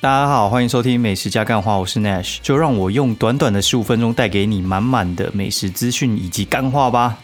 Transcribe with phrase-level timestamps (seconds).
[0.00, 7.18] 大家好，欢迎收听美食加干话，我是 Nash，就让我用短短的十五分钟带给你满满的美食资讯以及干话吧。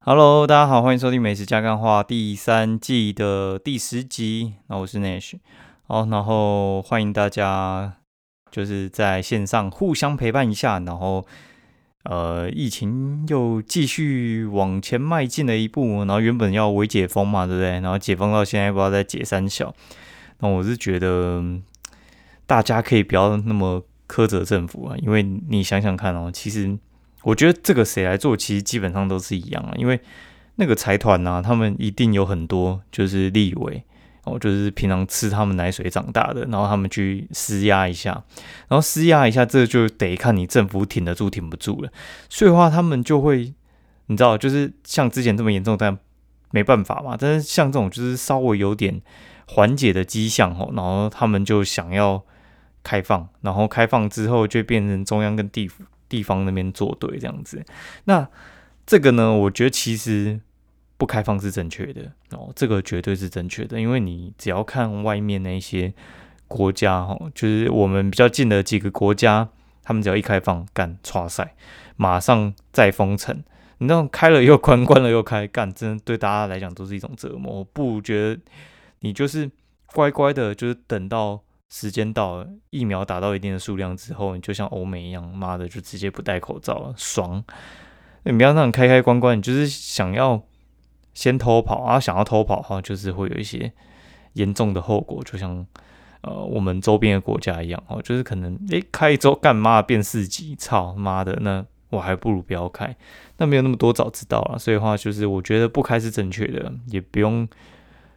[0.00, 4.56] Hello，大家好，欢迎收听美食加干话第三季的第十集。
[4.66, 5.36] 那我是 Nash，
[5.88, 7.94] 好，然后欢迎大家
[8.50, 11.24] 就是在线上互相陪伴一下，然后。
[12.04, 17.70] 呃，疫情又继续往前迈进了一步，然后原本要微解封嘛，对不对？
[17.80, 19.72] 然后解封到现在不知道在解三小，
[20.40, 21.42] 那我是觉得
[22.46, 26.76] 大家可以不要那么苛责政府啊，因为你想想看哦，其实
[27.22, 30.00] 我觉得这个谁来做，其实基本上都是一样啊，因为
[30.56, 33.84] 那个财团呐，他们一定有很多就是立委。
[34.24, 38.22] 哦，就是平常吃他们奶水长大的，然后他们去施压一下，
[38.68, 41.90] 然后施压一下，这就得看你政府挺得住挺不住了。
[42.28, 43.52] 所以的话，他们就会，
[44.06, 45.98] 你知道，就是像之前这么严重，但
[46.52, 47.16] 没办法嘛。
[47.18, 49.02] 但是像这种就是稍微有点
[49.48, 52.22] 缓解的迹象哦，然后他们就想要
[52.84, 55.68] 开放，然后开放之后就变成中央跟地
[56.08, 57.64] 地方那边作对这样子。
[58.04, 58.28] 那
[58.86, 60.40] 这个呢，我觉得其实。
[61.02, 65.92] 不开放是正确的哦，这个绝对是正确的，因为你只要看外面那些
[66.46, 69.48] 国家哦，就是我们比较近的几个国家，
[69.82, 71.56] 他们只要一开放，干刷赛，
[71.96, 73.42] 马上再封城。
[73.78, 77.52] 你那种开了又关，关了又开，干真的对大家来讲都是一种折磨。
[77.52, 78.40] 我不觉得
[79.00, 79.50] 你就是
[79.86, 87.42] 乖乖的，就是等到时间到了，疫苗打到一定的数量之后，你就像欧美一样，妈的就直接不戴口罩了，爽。
[88.22, 90.40] 你不要那种开开关关，你就是想要。
[91.14, 92.00] 先偷跑啊！
[92.00, 93.72] 想要偷跑的话，就是会有一些
[94.34, 95.66] 严重的后果，就像
[96.22, 102.96] 呃我们周边的国家一样哦，就是可能诶开一周干嘛变四级，操妈的，那我还不如不要开，
[103.36, 104.58] 那没有那么多早知道了。
[104.58, 107.46] 所以话就是我觉得不开是正确的，也不用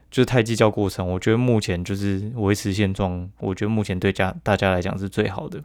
[0.10, 1.06] 就是太计较过程。
[1.06, 5.62] 我觉得目前就是维持现状，我觉得目前对家大家来讲是最好的。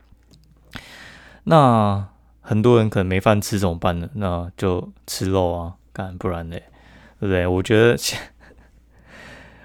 [1.44, 2.08] 那
[2.40, 4.10] 很多人可能没饭吃怎么办呢？
[4.14, 6.64] 那就吃肉啊，干不然嘞。
[7.20, 7.46] 对不对？
[7.46, 7.96] 我觉得，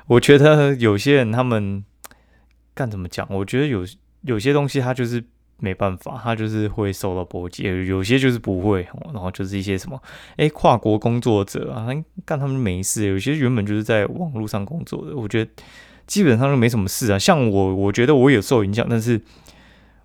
[0.08, 1.84] 我觉得有些人他们
[2.74, 3.26] 干怎么讲？
[3.30, 3.86] 我觉得有
[4.24, 5.24] 有些东西他就是
[5.58, 9.98] 没办法，他就是会受到波及；有些就是不会，然后就是一些什么
[10.36, 11.88] 哎，跨国工作者啊，
[12.26, 15.50] 干他们没事；有些原本就是在网络上工作的，我觉得
[16.06, 17.18] 基本上就没什么事啊。
[17.18, 19.22] 像我，我觉得我有受影响，但是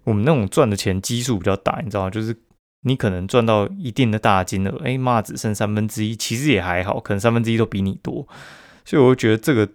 [0.04, 2.10] 我们那种赚的钱基数比较大，你知道吗？
[2.10, 2.36] 就是。
[2.82, 8.26] 你可能赚到一定的大金额，哎妈，只剩三分之一，其实也还好，可能三分之一都比你多，
[8.86, 9.68] 所以我觉得这个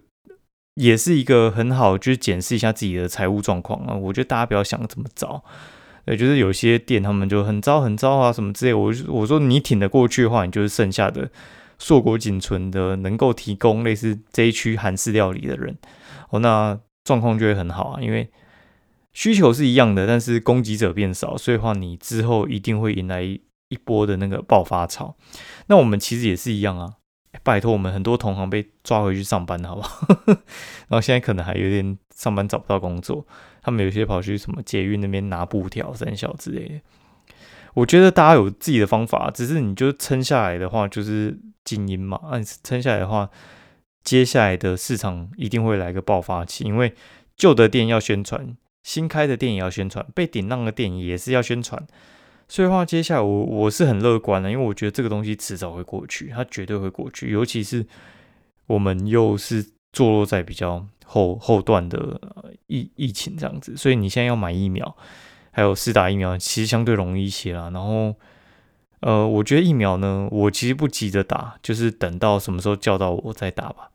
[0.74, 3.94] 也是一个很好，就是检视一下自己的财务状况啊。
[3.94, 5.44] 我觉得大家不要想这么糟，
[6.04, 8.74] 对，就是有些店他们就很糟很糟啊，什么之类。
[8.74, 11.30] 我我说你挺得过去的话，你就是剩下的
[11.78, 15.76] 硕果仅存的能够提供类似这一区韩式料理的人，
[16.30, 18.28] 哦，那状况就会很好啊，因为。
[19.16, 25.16] 需求是一样的，但是供给者变少，所以话你之后一定会迎来一波的那个爆发潮。
[25.68, 26.96] 那我们其实也是一样啊，
[27.42, 30.06] 拜托我们很多同行被抓回去上班，好不好？
[30.88, 33.26] 然后现在可能还有点上班找不到工作，
[33.62, 36.74] 他们有些跑去什么捷运那边拿布条、三小之类的。
[37.72, 42.20] 我觉得大家有自己的方法，只是你就撑下来的话，就是精英嘛。
[42.22, 42.32] 啊，
[42.62, 43.30] 撑下来的话，
[44.04, 46.94] 接下来的市场一定会来个爆发期，因为
[47.34, 48.54] 旧的店要宣传。
[48.86, 51.84] 新开的店也要宣传，被顶浪的店也是要宣传，
[52.46, 57.32] 所以话接下来我我是很乐观的，因为我觉得这个东西迟早会过去，它绝对会过去。
[57.32, 57.84] 尤其是
[58.68, 62.20] 我们又是坐落在比较后后段的
[62.68, 64.96] 疫疫情这样子，所以你现在要买疫苗，
[65.50, 67.68] 还有试打疫苗，其实相对容易一些啦。
[67.70, 68.14] 然后，
[69.00, 73.90] 呃，我觉得疫苗呢，我其实不急着打，就是等到什么时候叫到我再打吧。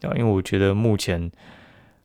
[0.00, 1.30] 啊，因为我觉得目前。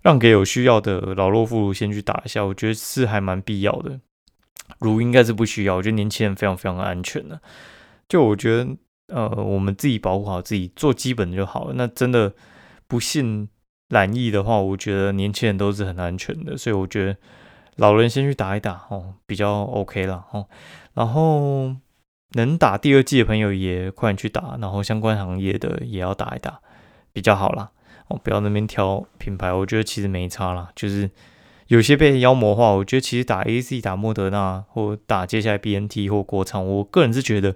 [0.02, 4.00] 让给有需要的老弱妇孺先去打一下，我觉得是还蛮必要的。
[4.80, 7.40] 如应该是不需要，我觉得年轻人非常非常安全的。
[8.08, 8.68] 就我觉得，
[9.08, 11.74] 呃，我们自己保护好自己，做基本的就好了。
[11.76, 12.34] 那真的
[12.88, 13.48] 不信
[13.90, 16.58] 染疫的话，我觉得年轻人都是很安全的。
[16.58, 17.18] 所以我觉得
[17.76, 20.48] 老人先去打一打哦，比较 OK 了哦。
[20.94, 21.76] 然后
[22.32, 26.60] 能打第二季的朋友也快点去打，然后相关行业的也要打一打，
[27.14, 27.72] 比较好啦。
[28.24, 30.70] 不要那边挑品牌，我觉得其实没差啦。
[30.76, 31.10] 就是
[31.68, 37.56] 有些被妖魔化，我觉得其实打 A C、打莫德纳或打接下来 B N T 或国产，我个人是觉得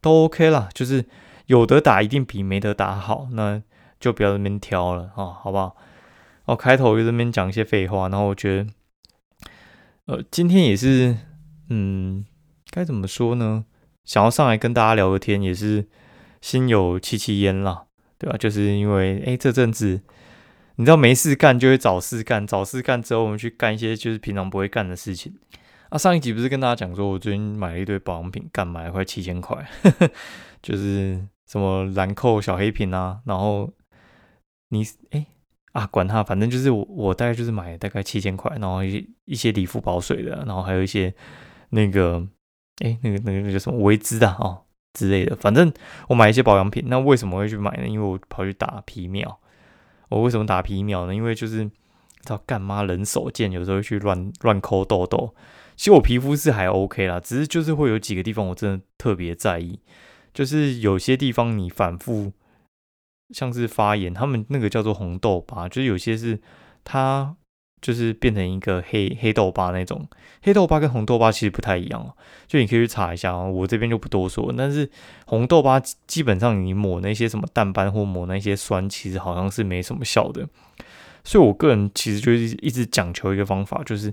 [0.00, 0.68] 都 OK 啦。
[0.74, 1.04] 就是
[1.46, 3.62] 有的打一定比没得打好，那
[3.98, 5.76] 就不要那边挑了啊，好不好？
[6.44, 8.70] 哦，开头就那边讲一些废话，然后我觉得，
[10.06, 11.16] 呃，今天也是，
[11.68, 12.24] 嗯，
[12.70, 13.64] 该怎么说呢？
[14.04, 15.86] 想要上来跟大家聊个天，也是
[16.40, 17.84] 心有戚戚焉啦，
[18.18, 18.36] 对吧？
[18.36, 20.00] 就是因为哎，这阵子
[20.76, 25.34] 你知道没事干就会找事干，找事干之后我们去干一些就是平常不会干的事情。
[25.88, 29.66] 啊，上一集不是跟大家讲说我最近买了一堆保养品，干买了快七千块，
[30.60, 33.72] 就是什么兰蔻小黑瓶啊，然后
[34.68, 35.24] 你哎
[35.72, 41.14] 啊管它，反正就是我我大概就是买大概七千块，然后一一些理肤保水的，然后还有一些
[41.70, 42.26] 那个
[42.84, 45.72] 哎那个那个那个什么维姿的哦之类的，反正
[46.08, 46.84] 我买一些保养品。
[46.86, 47.86] 那为什么会去买呢？
[47.86, 49.38] 因为我跑去打皮秒。
[50.08, 51.14] 我为什么打皮秒呢？
[51.14, 51.70] 因为就是知
[52.30, 55.34] 道干妈人手贱，有时候去乱乱抠痘痘。
[55.76, 59.78] 其实我皮肤是还 OK 啦，只是就是会有几个地方我真的特别在意，
[60.34, 62.32] 就是有些地方你反复
[63.30, 66.40] 像是发炎，他们那个叫做红痘疤，就是有些是
[66.82, 67.36] 它
[67.80, 70.06] 就是变成一个黑黑痘疤那种，
[70.42, 72.14] 黑痘疤跟红痘疤其实不太一样，
[72.46, 74.52] 就你可以去查一下啊，我这边就不多说。
[74.56, 74.88] 但是
[75.26, 80.48] 红痘疤基本上你抹那些什么淡斑或抹那些酸，其实好像是没什么效的，
[81.24, 84.12] 所以我个人其实就是一直讲求一个方法，就是。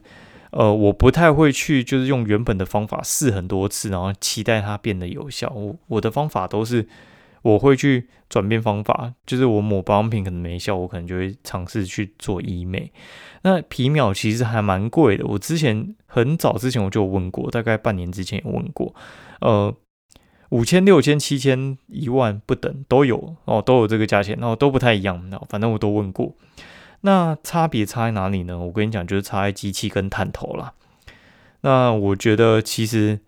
[0.51, 5.51] 呃，我不太会去，就是用原本的方法试很多次，然后期待它变得有效。
[5.53, 6.87] 我我的方法都是，
[7.45, 12.91] 我会去转变方法，就是我抹保养品可能没效，我可能就会尝试去做医美。
[13.43, 18.95] 那皮秒其实还蛮贵的，我之前很早之前我就问过，大概半年之前有问过，
[19.41, 19.71] 呃，
[20.49, 26.35] 五千、六千、七千、一万不等都有哦，都有这个价钱，然后都不太一样，反正我都问过。
[27.01, 28.57] 那差别差在哪里呢？
[28.57, 30.73] 我跟你讲，就是差在机器跟探头啦。
[31.61, 33.19] 那我觉得其实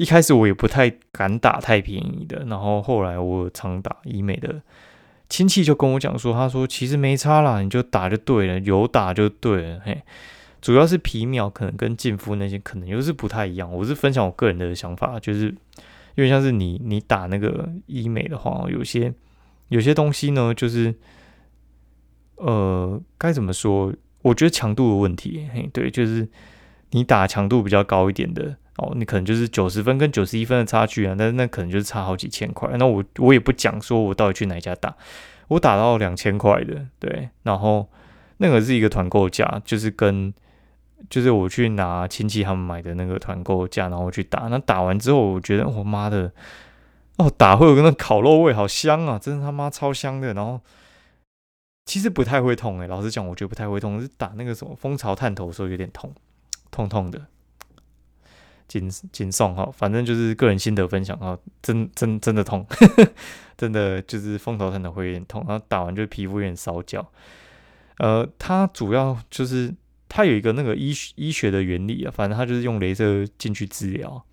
[0.00, 4.62] 一开始我也不太敢打太便宜的，然后后来我常打医美的
[5.28, 9.80] 亲戚就跟我讲说，他说其实没差啦，你就打就对了，有打就对了。
[9.84, 10.00] 嘿，
[10.62, 13.70] 主要是皮秒可能跟净肤那些可能又是不太一样。
[13.70, 15.54] 我是分享我个人的想法，就是
[16.14, 19.12] 因为像是你你打那个医美的话，有些
[19.68, 20.94] 有些东西呢，就是。
[22.36, 23.92] 呃，该怎么说？
[24.22, 26.26] 我觉得强度的问题，嘿，对，就是
[26.92, 32.68] 你打强度比较高一点的哦，你可能就是九十分跟九十一分的差距啊，但是那可能就是差好几千块。
[32.78, 34.96] 那我我也不讲说我到底去哪家打，
[35.48, 37.88] 我打到两千块的，对，然后
[38.38, 40.32] 那个是一个团购价，就是跟
[41.08, 44.48] 就是我去拿亲戚他们买的那个团购价，然后去打。
[44.48, 46.32] 那打完之后，我觉得我妈的，
[47.18, 50.60] 哦，打会有个那烤肉味，好香啊，真的他妈超香的，然后。
[51.86, 56.14] 其实不太会痛诶，老实讲，我觉得不太会痛，是打那个什么蜂巢探头的时候有点痛，
[56.70, 57.26] 痛痛的，
[58.70, 62.64] 紧紧送哈，反正就是个人心得分享啊，真真真的痛，
[63.58, 67.04] 真的就是蜂巢探头会有点痛，然后打完就皮肤有点烧焦。
[67.98, 69.74] 呃，它主要就是
[70.08, 74.24] 它有一个那个医医学的原理啊，反正它就是用镭射进去治疗。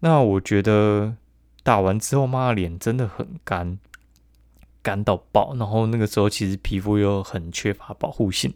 [0.00, 1.16] 那我觉得
[1.64, 3.78] 打完之后，妈脸真的很干。
[4.84, 8.52] 干到爆，然后那个时候其实皮肤又很缺乏保护性，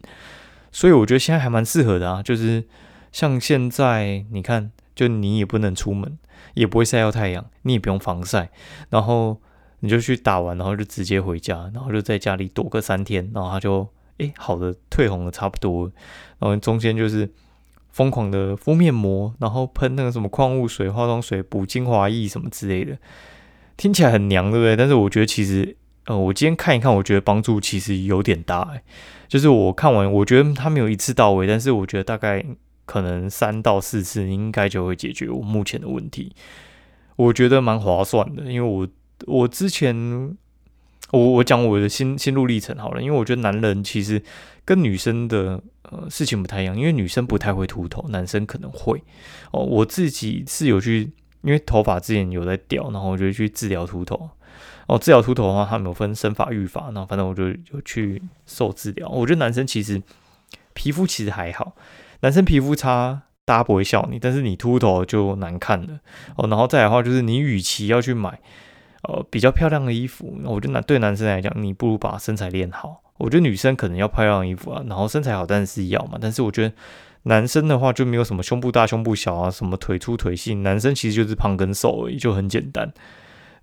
[0.73, 2.21] 所以我觉得现在还蛮适合的啊。
[2.21, 2.65] 就是
[3.13, 6.19] 像现在你看，就你也不能出门，
[6.55, 8.51] 也不会晒到太阳，你也不用防晒，
[8.91, 9.41] 然后
[9.79, 13.89] 你就去打完，然后就直接回家，然后就在家里躲个三天，然后他就
[14.19, 15.85] 诶好的退红的差不多，
[16.41, 17.31] 然后中间就是
[17.93, 22.99] 疯狂的敷面膜，然后喷那个什么矿物水、化妆水、补精华液什么之类的，
[23.77, 24.75] 听起来很娘，对不对？
[24.75, 25.77] 但是我觉得其实。
[26.09, 28.81] 呃，我今天看一看，我觉得帮助其实有点大。
[29.27, 32.47] 就是我看完，我觉得它没有一次到位，但是我觉得大概
[32.87, 36.35] 可能三到四次应该就会解决我目前的问题。
[37.17, 38.89] 我觉得蛮划算的，因为我
[39.27, 40.35] 我之前
[41.11, 44.23] 我我讲我的心心路历程好了，因为我觉得男人其实
[44.65, 49.03] 跟女生的呃事情不太一样，因为女生不太会秃头，男生可能会
[49.51, 49.61] 哦。
[49.61, 51.11] 我自己是有去，
[51.43, 54.31] 因为头发之前有在掉，然后我就去治疗秃头。
[54.89, 59.09] 哦，治疗秃头的话，他们有分生发、育发，然后反正我就有去受治疗。
[59.09, 60.01] 我觉得男生其实
[60.75, 61.75] 皮肤其实还好，
[62.27, 66.01] 男生皮肤差，大家不会笑你，但是你秃头就难看了。
[66.35, 68.41] 哦，然后再来的话，就是你与其要去买
[69.05, 73.01] 呃比较漂亮的衣服，我觉得男对男生来讲，你不如把身材练好。
[73.19, 76.75] 我觉得女生可能要漂亮衣服啊，然后身材好当然是要嘛，但是我觉得
[77.23, 82.93] 男生的话就没有什么胸部大、胸部小啊，什么腿粗腿细，男生其实就是胖跟瘦而已，就很简单。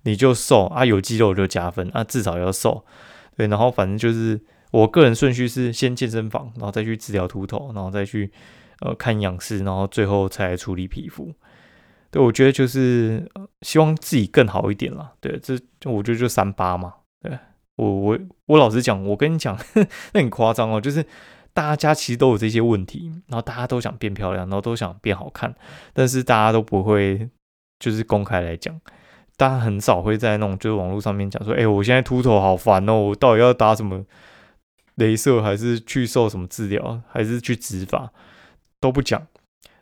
[0.04, 2.86] 你就瘦啊，有肌肉就加分啊，至少要瘦，
[3.36, 4.40] 对，然后反正就是
[4.74, 8.28] 我个人顺序是先健身房，然后再去治疗秃头，然后再去
[8.80, 11.32] 呃看仰视，然后最后才处理皮肤。
[12.10, 13.30] 对，我觉得就是
[13.62, 15.12] 希望自己更好一点啦。
[15.20, 15.54] 对，这
[15.88, 16.92] 我觉得就三八嘛。
[17.22, 17.38] 对
[17.76, 19.56] 我我我老实讲，我跟你讲，
[20.12, 21.06] 那很夸张哦，就是
[21.52, 25.54] 大家其实都有这些问题，然后大家都想变漂亮，然后都想变好看，
[25.92, 27.28] 但是大家都不会
[27.78, 28.80] 就是公开来讲。
[29.36, 34.04] 大家很少会在那种就是网络上面讲说，哎，我现在秃头好烦哦，我到底要打什么
[34.96, 38.12] 镭射，还是去受什么治疗，还是去植发，
[38.80, 39.26] 都不讲。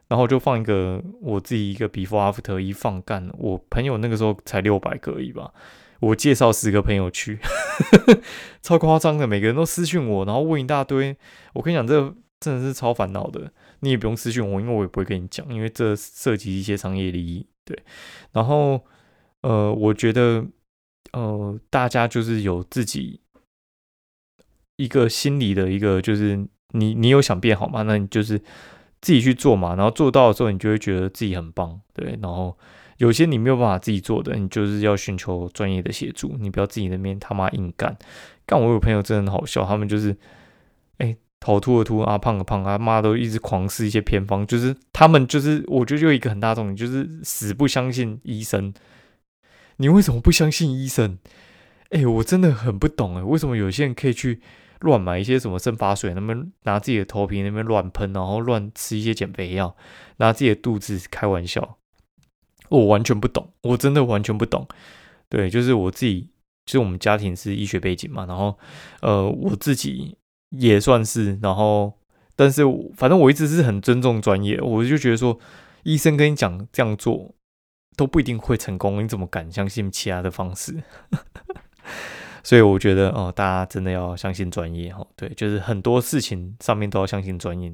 [0.09, 5.55] 然后就放一个我自己一个 before after 一放干，我朋友那个时候才六百个而已吧，
[6.01, 7.39] 我介绍十个朋友去，
[8.61, 11.17] 超夸张的，每个人都私讯我，然后问一大堆。
[11.55, 13.51] 我跟你讲，这真的是超烦恼的。
[13.81, 17.47] 你也不用私讯我，因为我也不会跟你讲，因为这涉及一些商业利益。
[17.65, 17.79] 对，
[18.33, 18.85] 然后
[19.41, 20.45] 呃，我觉得
[21.13, 23.22] 呃，大家就是有自己
[24.77, 27.83] 一个心理的一个，就是你你有想变好吗？
[27.83, 28.41] 那你就是。
[29.05, 32.17] 自己去做嘛，然后做到的时候，你就会觉得自己很棒，对。
[32.23, 32.57] 然后
[32.99, 37.99] 有些你没有办法自己做的，你就是要寻求专业的协助，你不要自己那边他妈硬干。
[38.47, 40.17] 干我有朋友真的很好笑，他们就是，
[40.99, 48.73] 哎，头秃的秃啊，胖的胖啊，妈都一直狂试一些偏方，就是他们就是，我觉得就一个很大重点，就是死不相信医生。
[49.79, 51.19] 你为什么不相信医生？
[51.93, 54.41] 哎，我真的很不懂哎，为什么有些人可以去？
[54.83, 59.77] 乱买一些什么生发水，那边拿自己的头皮那边乱喷，然后乱吃一些减肥药，
[60.17, 61.79] 拿自己的肚子开玩笑，
[62.69, 64.67] 我完全不懂，我真的完全不懂。
[65.29, 66.31] 对，就是我自己，
[66.67, 68.59] 就是我们家庭是医学背景嘛，然后
[69.03, 70.19] 呃，我自己
[70.51, 71.93] 也算是，然后
[72.35, 72.65] 但是
[72.97, 75.39] 反正我一直是很尊重专业，我就觉得说，
[75.85, 77.37] 医生跟你讲这样做
[77.97, 80.83] 都不一定会成功，你怎么敢相信其他的方式？
[82.45, 85.07] 所以我觉得哦，大家真的要相信专业哦。
[85.15, 87.73] 对，就是很多事情上面都要相信专业。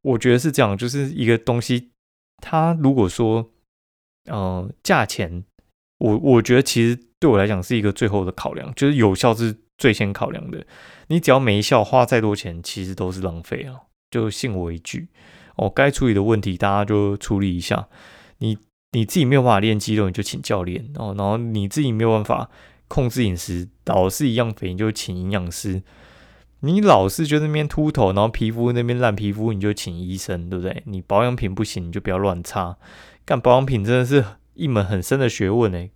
[0.00, 1.90] 我觉得是这样，就是一个东西，
[2.38, 3.50] 它如果说，
[4.30, 5.44] 呃，价钱，
[5.98, 10.66] 我我觉得其实对我来讲是一个最后的考量，就是有效是最先考量的。
[11.08, 13.78] 你只要没效，花再多钱其实都是浪费啊。
[14.10, 15.08] 就信我一句
[15.56, 17.88] 哦，该处理的问题大家就处理一下。
[18.38, 18.56] 你
[18.92, 21.14] 你自己没有办法练肌肉，你就请教练哦。
[21.18, 22.50] 然后你自己没有办法。
[22.88, 25.82] 控制饮食，老是一样肥，你就请营养师；
[26.60, 30.82] 你老是就那边秃头，然后皮肤那边烂皮肤，你就请医生，对不对？
[30.86, 32.76] 你保养品不行，你就不要乱擦。
[33.24, 34.24] 干保养品真的是
[34.54, 35.90] 一门很深的学问哎！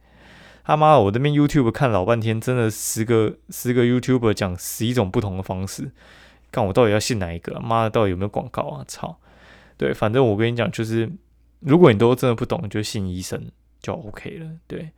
[0.65, 5.93] 他妈的，我这边 YouTube 看老半天，真的十个十个 YouTuber 讲十一种不同的方式，
[6.51, 7.61] 看我到底要信哪一个？
[7.61, 8.85] 妈的，到底有没有广告啊？
[8.89, 9.19] 操！
[9.77, 11.11] 对，反正我跟你讲，就是
[11.61, 14.51] 如果你都真的不懂，就信医生就 OK 了。
[14.67, 14.91] 对，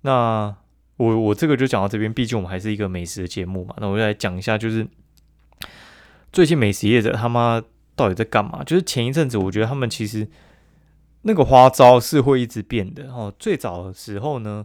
[0.00, 0.56] 那。
[0.96, 3.74] 我我这个就讲到这边，毕竟我们还是一个美食的节目嘛。
[3.78, 4.86] 那我就来讲一下，就是
[6.32, 7.62] 最近美食业者他妈
[7.94, 8.64] 到底在干嘛？
[8.64, 10.26] 就是前一阵子，我觉得他们其实
[11.22, 13.34] 那个花招是会一直变的哦。
[13.38, 14.64] 最早的时候呢，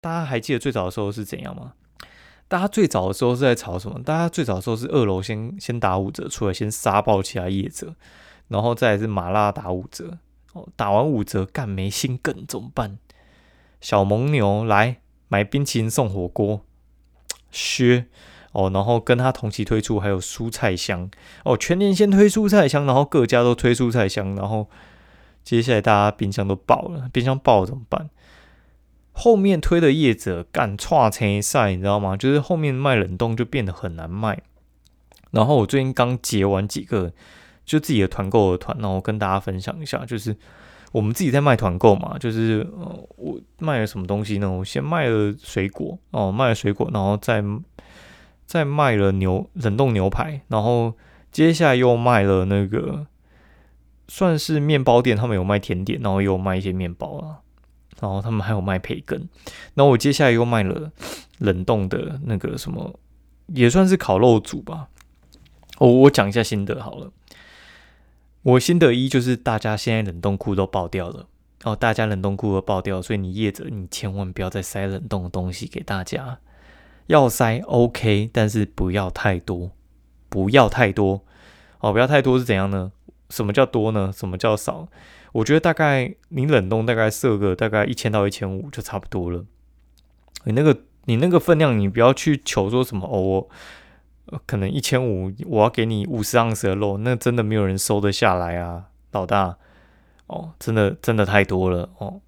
[0.00, 1.72] 大家还记得最早的时候是怎样吗？
[2.46, 3.98] 大家最早的时候是在炒什么？
[4.04, 7.96] 大家最早的时候是二楼先先打五折出来，先杀爆其他业者，
[8.48, 10.18] 然后再是麻辣打五折
[10.52, 10.68] 哦。
[10.76, 12.98] 打完五折干没心梗怎么办？
[13.80, 14.98] 小蒙牛来。
[15.34, 16.64] 买冰淇淋送火锅，
[17.50, 18.06] 靴
[18.52, 21.10] 哦，然后跟他同期推出还有蔬菜香
[21.42, 24.70] 哦，全年先推蔬菜香，然后各家都推蔬菜香，然后
[25.42, 28.10] 接下来大家冰箱都爆了，冰箱爆了怎么办？
[29.10, 32.16] 后面推的业者干串成赛，你知道吗？
[32.16, 34.40] 就是后面卖冷冻就变得很难卖。
[35.32, 37.12] 然后我最近刚结完几个
[37.64, 40.36] 就自己的团购的团，然后跟大家分享一下，就是。
[40.94, 44.48] 我们自己在卖团购嘛，就是呃，我卖了什么东西呢？
[44.48, 47.42] 我先卖了水果哦，卖了水果，然后再
[48.46, 50.94] 再卖了牛冷冻牛排，然后
[51.32, 53.08] 接下来又卖了那个
[54.06, 57.42] 算是面包店，他们有卖甜点，然后又卖一些面包啊，
[58.00, 59.28] 然后他们还有卖培根，
[59.74, 60.92] 然后我接下来又卖了
[61.38, 62.94] 冷冻的那个什么，
[63.48, 64.86] 也算是烤肉组吧。
[65.78, 67.10] 我我讲一下心得好了。
[68.44, 71.26] 我心得一就是大家现在冷冻库都爆掉了
[71.64, 76.38] 哦，大家冷冻库都爆掉，所以你业者你千万不要再塞冷冻的东西给大家，
[77.06, 79.70] 要塞 OK，但是不要太多，
[80.28, 81.24] 不要太多
[81.80, 82.92] 哦，不要太多是怎样呢？
[83.30, 84.12] 什么叫多呢？
[84.14, 84.88] 什么叫少？
[85.32, 89.46] 我觉得大概你冷冻大概设个大概一千到一千五就差不多了。
[90.44, 93.48] 你那个你那个分量，你不要去求说什么哦。
[94.46, 99.56] 可能一千五，我要给你五十盎司的肉，那真的没有人收得下来啊，老大
[100.26, 102.20] 哦，真的真的太多了哦，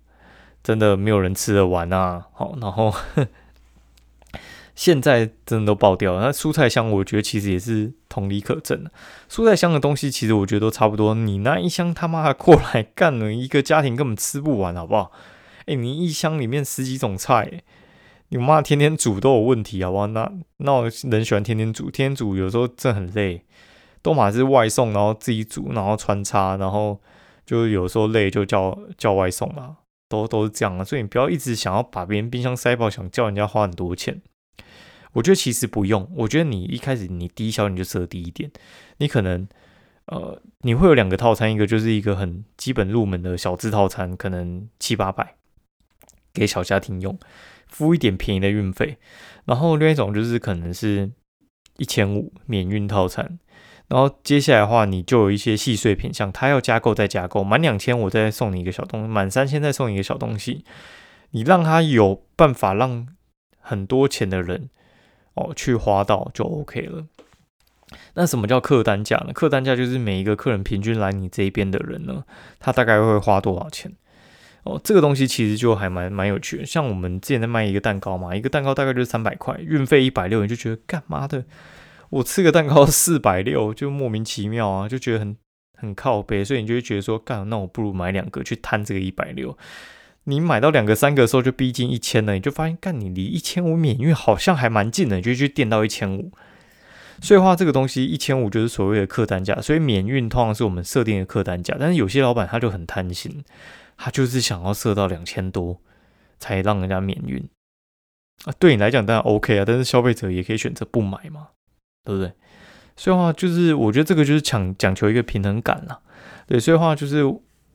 [0.62, 2.26] 真的没有人吃得完啊。
[2.34, 2.94] 好，然后
[4.74, 6.20] 现在真的都爆掉了。
[6.20, 8.90] 那蔬菜箱，我觉得其实也是同理可证的。
[9.30, 11.14] 蔬菜箱的东西，其实我觉得都差不多。
[11.14, 15.10] 你那一箱他妈的过来干了一个家庭根本吃不完，好不好？
[15.64, 17.62] 哎，你一箱里面十几种菜。
[18.28, 20.06] 你妈天天煮都有问题，好不好？
[20.08, 23.42] 那那我人喜欢天天煮，天天煮有时候真的很累。
[24.02, 27.00] 都马是外送，然后自己煮，然后穿插，然后
[27.44, 29.78] 就有时候累就叫叫外送嘛。
[30.08, 34.22] 都都是这样啊，所以你不要一直想要把别人冰箱塞爆，想叫人家花很多钱。
[35.14, 38.48] 我觉得其实不用，我觉得你一开始你低消你就设低一点，
[38.98, 39.48] 你可能
[40.04, 45.34] 呃你会有两个套餐，一个就是一个很基本入门的小资套餐，可能七八百
[46.36, 47.18] 给小家庭用，
[47.66, 48.98] 付一点便宜的运费，
[49.46, 51.10] 然后另一种就是可能是
[51.78, 53.38] 一千五免运套餐。
[53.88, 60.64] 然后接下来的话，你就有一些细碎品，像他要加购再加购，满两千我再送你一个小东西，满三千再送你一个小东西，
[61.30, 63.06] 你让他有办法让
[63.60, 64.70] 很多钱的人
[65.34, 67.06] 哦去花到就 OK 了。
[68.14, 69.32] 那什么叫客单价呢？
[69.32, 72.24] 客单价就是每一个客人平均来你这边的人呢，
[72.58, 73.92] 他大概会花多少钱？
[74.66, 76.66] 哦，这个东西其实就还蛮蛮有趣的。
[76.66, 81.44] 像我们之前在卖一个蛋糕嘛，一个蛋糕大概就是三百块，运费一百六，你就觉得干嘛的？
[82.10, 85.36] 我吃个蛋糕四百六，就莫名其妙啊，就觉得很
[85.76, 89.56] 很靠背，所以你就会觉得说，干，那我不如买两个去摊这个一百六。
[90.24, 96.32] 你买到两个、三个的时候，就逼近一千了，你就发现，干，你离一千五免运好像还蛮近的，你就去垫到一千五。
[97.20, 101.76] 所以话，这个东西一千五就是所谓的客单价，所以免运通常是我们设定的客单价。
[101.78, 103.44] 但是有些老板他就很贪心，
[103.96, 105.80] 他就是想要设到两千多
[106.38, 107.48] 才让人家免运
[108.44, 108.52] 啊。
[108.58, 111.48] 对你来讲当然 OK 啊，但是消费者也可以选择不买嘛。
[112.06, 112.32] 对不对？
[112.96, 116.00] 所以话就是，我觉得这个就是讲讲求一个平衡感啦。
[116.46, 117.20] 对，所以话就是，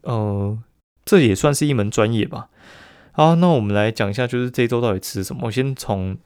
[0.03, 0.57] 呃，
[1.03, 2.47] 这也算是一门专业吧。
[3.11, 5.47] 好，那我们来讲一下，就是这周到底吃什么。
[5.47, 6.17] 我先从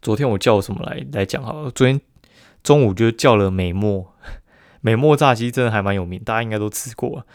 [0.00, 1.70] 昨天我叫什么来来讲好了。
[1.72, 2.00] 昨天
[2.62, 4.14] 中午就叫了美墨，
[4.80, 7.26] 美墨炸鸡真的还蛮有名，大家应该都吃过。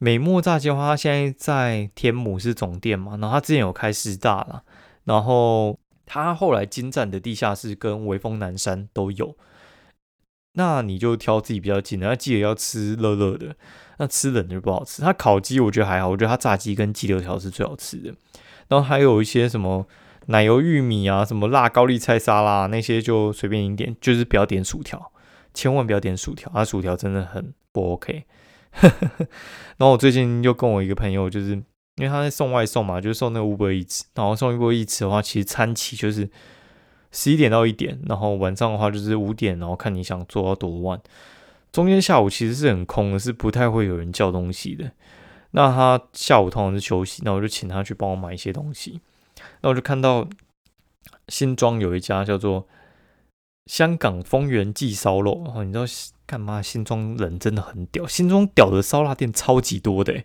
[0.00, 4.64] 美墨炸鸡的话，它现在在天母是总店嘛，然后它之前有开师大了，
[5.04, 5.78] 然后。
[6.12, 9.36] 他后来金站的地下室跟微风南山都有，
[10.54, 13.54] 那你就挑自己比较近的，那记得要吃热热的，
[13.98, 15.02] 那吃冷的就不好吃。
[15.02, 18.12] 他烤鸡我觉得还好，我觉得他炸鸡跟鸡柳条是最好吃的。
[18.66, 19.86] 然后还有一些什么
[20.26, 25.12] 奶油玉米啊，什么辣高丽菜沙拉那些就随便一点，就是不要点薯条，
[25.54, 28.24] 千万不要点薯条，他薯条真的很不 OK。
[29.76, 31.62] 然后我最近又跟我一个朋友就是。
[31.96, 36.26] 因为他在送外送嘛，就是送那个五百一次，然后送一波一次的话，其实餐期就是
[37.12, 40.98] 十一点到一点，然后晚上的话就是五点，然后看你想做到多晚。
[41.72, 44.90] 中间下午其实是很空的，是不太会有人叫东西的。
[45.50, 49.02] 那他下午通常是休息，那我就请他去帮我买一些东西。
[49.60, 50.26] 那我就看到
[51.28, 52.66] 新庄有一家叫做
[53.66, 55.84] 香港丰源记烧肉，然后你知道
[56.26, 56.60] 干嘛？
[56.62, 60.22] 新庄人真的很屌，新庄屌的烧腊店超级多的。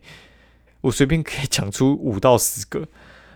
[0.82, 2.88] 我随便可以讲出五到十个，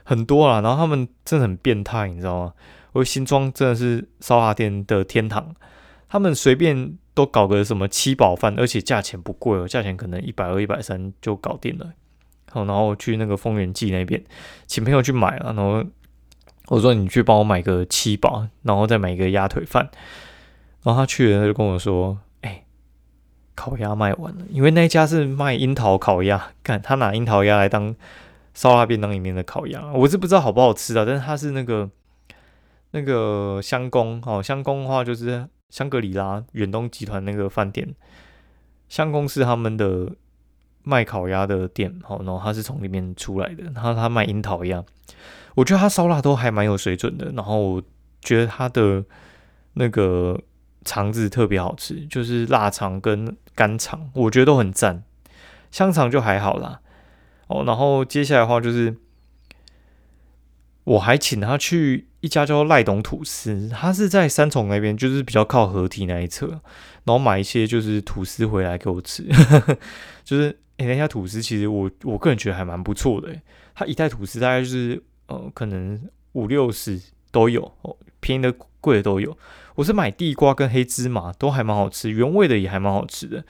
[0.03, 0.61] 很多啦。
[0.61, 2.53] 然后他们真的很变态，你知道吗？
[2.91, 5.55] 我新庄真的是烧腊店的天堂，
[6.07, 11.93] 他们随便都搞个什么七宝饭，而且价钱不贵哦，价钱可能一百二、一百三就搞定了。
[12.51, 14.23] 好，然后去那个丰源记那边，
[14.65, 15.53] 请朋友去买了。
[15.53, 15.83] 然后
[16.69, 19.89] 我说你去帮我买个七宝，然后再买一个鸭腿饭。
[20.83, 22.17] 然后他去了，他就跟我说。
[22.41, 22.63] 哎
[23.53, 27.93] 烤鸭卖完了，因为那家是卖樱桃烤鸭，看他拿樱桃鸭来当
[28.53, 31.03] 烧腊便当里面的烤鸭，我是不知道好不好吃啊。
[31.05, 31.89] 但是他是那个
[32.91, 37.93] 那个香宫哦，香宫的话就是香格里拉远东集团那个饭店，
[38.87, 40.09] 香宫是他们的
[40.89, 44.83] 卖烤鸭的店，好，然后他是从里面出来的，然后他卖樱桃鸭，
[45.55, 47.83] 我觉得他烧腊都还蛮有水准的，然后我
[48.21, 49.03] 觉得他的
[49.73, 50.41] 那个。
[50.85, 55.03] 肠子特别好吃，就是腊肠跟干肠，我觉得都很赞。
[55.69, 56.79] 香肠就还好啦。
[57.47, 58.95] 哦，然后接下来的话就是，
[60.85, 69.27] 我还请他去一家叫赖董吐司，他是在三重那边，就是比较靠合体那一侧，然后买一些就是吐司回来给我吃。
[70.23, 73.35] 就是诶，那家吐司其实我我个人觉得还蛮不错的。
[73.75, 76.99] 它一袋吐司大概就是呃，可能五六十
[77.31, 79.37] 都有，哦，便宜的贵的都有。
[79.75, 83.43] 我是买地瓜跟黑芝麻，都还蛮好吃，原味的也还蛮好吃的。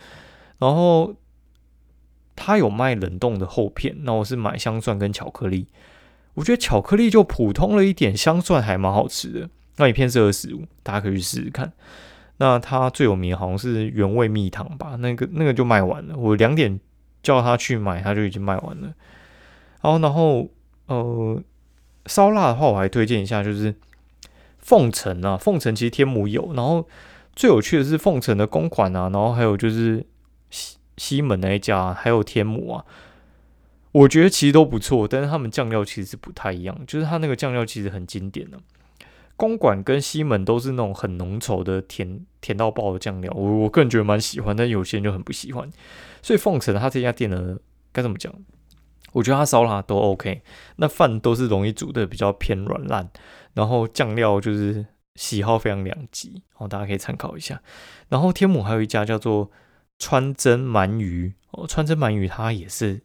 [0.58, 1.16] 然后
[2.36, 5.68] 他有卖冷冻的厚片，那我是买香蒜跟巧克力。
[6.34, 9.50] 我觉得巧克力就普通了一点，香蒜还蛮好吃的。
[9.78, 11.72] 那一片是二十五，大家可以去试试看。
[12.38, 16.18] 那它最有名好像是原味蜜糖吧，那个那个就卖完了。
[16.18, 16.80] 我两点
[17.24, 18.94] 叫他去买，他就已经卖完了。
[19.82, 20.50] 然后，然后
[20.88, 21.42] 呃，
[22.06, 23.76] 烧腊的话，我还推荐一下，就是。
[24.62, 26.86] 凤城啊，凤城其实天母有，然后
[27.34, 30.06] 最有趣的是凤城的公馆啊，然后还有就是
[30.50, 32.86] 西西门那一家，还有天母啊，
[33.94, 38.60] 我觉得其实都不错，但是他们酱料其实是不太一样，就是他那个酱料其实很经典的。
[39.40, 45.72] 公馆跟西门都是那种很浓稠的甜甜到爆的酱料，我我个人觉得蛮喜欢，但有些人就很不喜欢。
[46.22, 47.58] 所以凤城他这家店呢，
[47.94, 48.34] 该怎么讲？
[49.14, 50.44] 我觉得它烧腊都 OK，
[50.76, 53.10] 那饭都是容易煮的比较偏软烂，
[53.54, 57.60] 然后酱料就是喜好非常两极，哦，大家可以参考一下。
[58.10, 59.50] 然后天母还有一家叫做
[59.98, 63.02] 川真鳗鱼，哦，川真鳗鱼它也是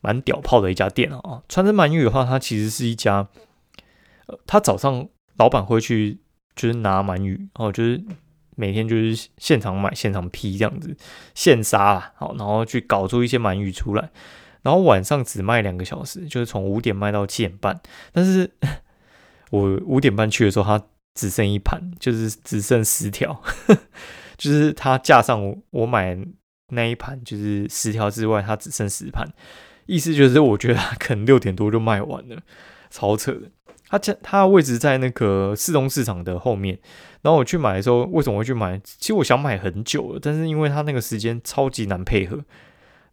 [0.00, 1.42] 蛮屌炮的一家店啊。
[1.48, 3.28] 川真鳗鱼的话，它其实是一家，
[4.26, 6.18] 呃，它早上老板会去
[6.54, 8.02] 就是拿鳗鱼，哦，就是
[8.54, 10.96] 每天就是现场买现场批这样子
[11.34, 14.10] 现杀，好，然后去搞出一些鳗鱼出来。
[14.62, 17.80] 然后晚上只卖两个小时，就是从五点卖到七点半。
[18.10, 18.50] 但是
[19.50, 23.40] 我五点半去的时候，它只剩一盘，就是只剩十条。
[24.36, 26.18] 就是它架上我我买
[26.70, 29.24] 那一盘，就是十条之外，它只剩十盘。
[29.86, 32.42] 意思就是我觉得它可能六点多就卖完了，
[32.90, 33.50] 超扯的。
[33.88, 36.78] 它家它的位置在那个市东市场的后面。
[37.22, 38.80] 然后我去买的时候，为什么会去买？
[38.84, 42.44] 其实我想买很久了，但是因为它那个时间超级难配合，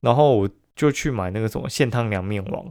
[0.01, 0.49] 然后我。
[0.75, 2.65] 就去买那个什么现汤凉面王，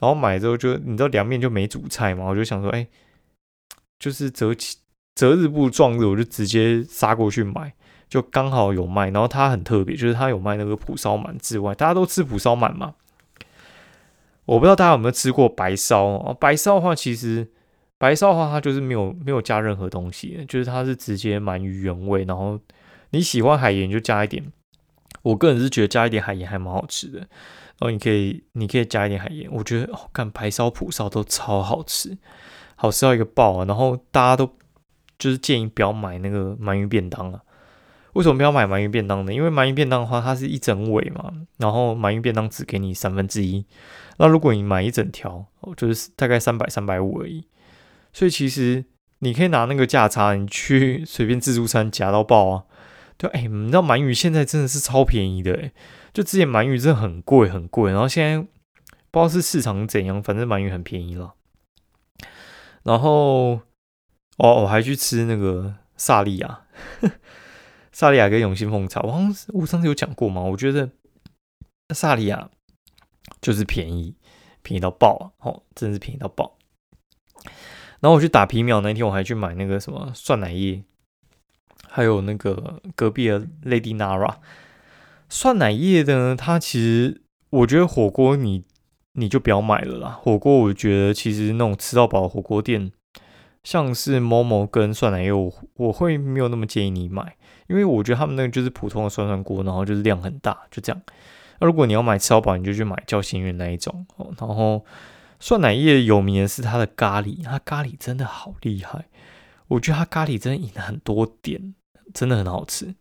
[0.00, 2.84] 然后买之后就你知道凉面就没煮菜嘛，我就想说，哎，
[4.00, 4.78] 就是择其
[5.14, 7.72] 择日不撞日，我就直接杀过去买，
[8.08, 9.10] 就刚好有卖。
[9.10, 12.96] 然后它很特别，就是它有卖那个蒲烧鳗之外，大家都吃蒲烧鳗嘛。
[14.46, 16.36] 我不知道大家有没有吃过白烧哦？
[16.38, 17.50] 白烧的话，其实
[17.98, 22.24] 白烧的话，它就是没有没有加任何东西，就是它是直接鳗鱼原味。
[22.24, 22.60] 然后
[23.10, 24.52] 你喜欢海盐就加一点。
[25.22, 32.18] 我个人是觉得加一点海盐还蛮好吃的，然后你可以你可以加一点海盐，我觉得哦，看白烧、普烧都超好吃，
[32.76, 33.64] 好吃到一个爆啊！
[33.64, 34.46] 然后大家都
[35.18, 37.40] 就是建议不要买那个鳗鱼便当啊。
[38.14, 39.32] 为什么不要买鳗鱼便当呢？
[39.32, 43.64] 因为鳗鱼便当的话，它是一整尾嘛，然后鳗鱼便当只给你三分之一。
[44.18, 45.46] 那如果你买一整条，
[45.76, 47.46] 就是大概三百三百五而已。
[48.12, 48.84] 所以其实
[49.18, 52.64] 你可以拿那个价差，你去 随便自助餐夹到爆啊。
[53.16, 55.72] 对，哎，你知道鳗鱼现在真的是超便宜的，哎，
[56.12, 58.38] 就之前鳗鱼真的很贵很贵，然后现在
[59.10, 61.34] 不知道是市场怎样，反正鳗鱼很便宜了。
[62.84, 63.60] 然后，
[64.36, 66.62] 哦，我还去吃那个萨莉亚，
[67.94, 70.90] 萨利亚跟永兴凤巢，我好像我上次有讲过嘛，我觉得
[71.94, 72.50] 萨利亚
[73.40, 74.16] 就是便宜，
[74.62, 76.58] 便宜到爆啊，哦，真是便宜到爆。
[78.00, 80.82] 然后我去打皮秒那天，我还去买那个什么酸奶液。
[81.86, 84.38] 还有那个隔壁的 Lady Nara
[85.28, 88.64] 酸奶液的呢，它其实我觉得火锅你
[89.12, 90.08] 你就不要买了啦。
[90.20, 92.90] 火锅我觉得其实那种吃到饱火锅店，
[93.62, 101.02] 像是 Momo 跟酸奶液，我我会没有那么建议你买，因为我觉得他们那个就是普通的涮涮锅，然后就是量很大，就这样。
[101.60, 104.32] 那如果你要买吃到饱，你就去买叫心愿那一种哦。
[104.38, 104.84] 然后
[105.38, 109.06] 酸奶液有名的是它的咖喱，它咖喱真的好厉害，
[109.68, 111.74] 我觉得它咖喱真的赢了很多点。
[112.12, 112.94] 真的很好吃，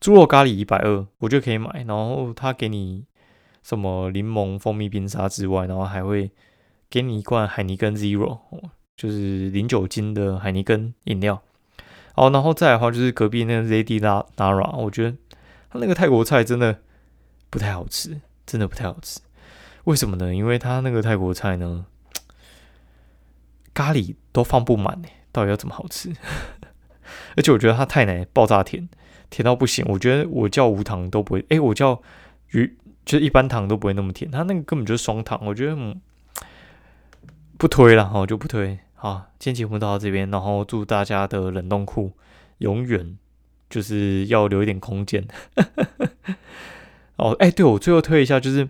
[0.00, 1.84] 猪肉咖喱一百二，我觉得可以买。
[1.86, 3.04] 然后他给你
[3.62, 6.32] 什么柠檬蜂蜜冰沙之外，然后还会
[6.90, 8.40] 给你一罐海尼根 Zero，
[8.96, 11.40] 就是零酒精的海尼根饮料。
[12.14, 15.16] 好，然后再的话就是隔壁那个 ZD Nara，我觉得
[15.70, 16.78] 他那个泰国菜真的
[17.48, 19.20] 不太好吃，真的不太好吃。
[19.84, 20.34] 为什么呢？
[20.34, 21.86] 因为他那个泰国菜呢，
[23.74, 26.12] 咖喱都放不满呢，到底要怎么好吃？
[27.36, 28.88] 而且我觉得他太奶爆炸甜，
[29.28, 29.84] 甜到不行。
[29.88, 32.00] 我觉得我叫无糖都不会，哎，我叫
[32.50, 34.30] 鱼就是一般糖都不会那么甜。
[34.30, 36.00] 他那个根本就是双糖，我觉得嗯
[37.58, 38.78] 不推了，哦就不推。
[39.02, 42.12] 好，今天节目到这边，然后祝大家的冷冻库
[42.58, 43.18] 永远
[43.68, 45.26] 就是要留一点空间。
[47.18, 48.68] 哦，哎，对我最后推一下，就是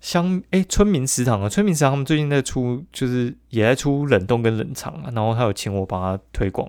[0.00, 6.66] 香哎村民食堂啊，村民食堂他们最近在出，就是也在出冷冻跟冷藏啊，然后他有请我帮他推广。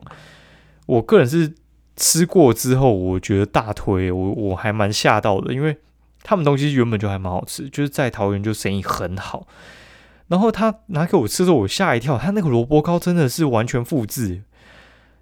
[0.86, 1.54] 我个人是
[1.96, 5.78] 吃过之后，我觉得大推，我我还蛮吓到的，因为
[6.24, 9.48] 他们东西原本就还蛮好吃，就是在桃园就生意很好。
[10.30, 14.44] 然后他拿给我吃的时候，我吓一跳，他那个萝卜糕真的是完全复制，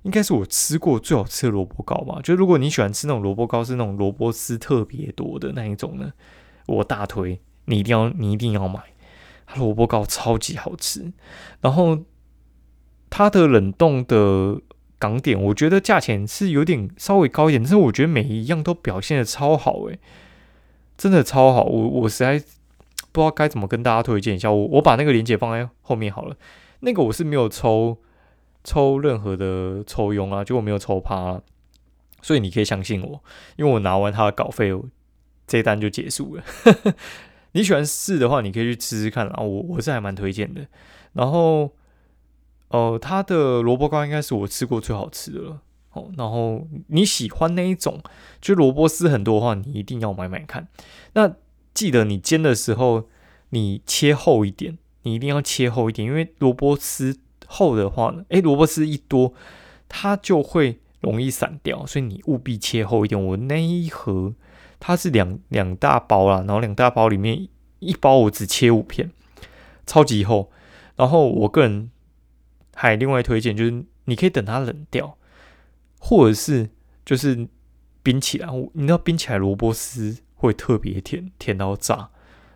[0.04, 2.20] 应该是我吃过最好吃的萝卜糕吧。
[2.22, 6.14] 就如果你喜欢吃那种萝卜糕，是那种萝卜丝特别多的那一种呢，
[6.68, 8.80] 我大推，你一定要你一定要买，
[9.48, 11.12] 它萝卜糕超级好吃。
[11.62, 12.00] 然后
[13.10, 14.62] 它的冷冻的。
[15.00, 20.00] 港点，我觉得价钱是有点稍微高一点，但是我觉得每一样都表现的超好，诶，
[20.98, 21.66] 真的超好。
[21.66, 22.44] 我我实在
[23.18, 26.38] 不知道该怎么跟大家推荐一下，我我把那个链接放在后面好了。
[26.82, 27.98] 那个我是没有抽
[28.64, 31.42] 抽任何的抽佣啊，就我没有抽趴，
[32.22, 33.24] 所以你可以相信我，
[33.56, 34.72] 因为我拿完他的稿费，
[35.48, 36.44] 这单就结束了。
[37.54, 40.68] 你喜欢试的话，你可以去吃吃看啊，我我是还蛮推荐的。
[41.14, 41.72] 然后。
[42.70, 45.62] 哦，它的萝卜糕应该是我吃过最好吃的了。
[45.94, 48.02] 哦，然后你喜欢那一种，
[48.42, 50.68] 就萝卜丝很多的话，你一定要买买看。
[51.14, 51.34] 那
[51.78, 53.08] 记得你煎的时候，
[53.50, 59.36] 你切厚一点，你一定要切厚一点，因为萝卜丝厚的话呢，诶，萝卜丝一多，
[59.88, 63.24] 它就会容易散掉，所以你务必切厚一点。
[63.24, 64.34] 我那一盒
[64.80, 69.12] 它是两两大包啦，然后两大包里面一包我只切五片，
[69.86, 70.52] 超级厚。
[70.96, 71.92] 然后我个人
[72.74, 75.16] 还另外推荐，就是你可以等它冷掉，
[76.00, 76.72] 或者是
[77.06, 77.48] 就是
[78.02, 78.50] 冰起来。
[78.74, 82.10] 你知道冰起来萝卜丝会特别甜，甜到炸，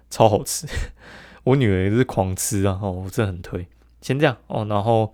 [0.10, 0.66] 超好吃。
[1.44, 3.68] 我女儿也是狂吃啊，哦，我真的很推。
[4.00, 5.14] 先这样哦，然后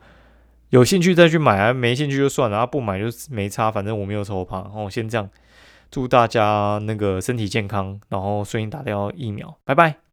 [0.69, 4.71] 有兴趣再去买啊，没兴趣就算了，不买就没差，反正我没有抽胖。
[4.75, 5.30] 哦，先这样，
[5.89, 10.07] 祝大家那个身体健康，然后顺利打掉疫苗，拜拜。